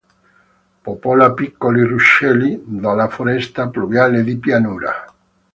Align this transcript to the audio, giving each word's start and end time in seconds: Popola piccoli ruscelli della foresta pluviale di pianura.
Popola 0.81 1.31
piccoli 1.31 1.83
ruscelli 1.83 2.59
della 2.65 3.07
foresta 3.07 3.69
pluviale 3.69 4.23
di 4.23 4.35
pianura. 4.39 5.05